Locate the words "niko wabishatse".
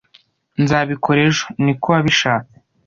1.63-2.55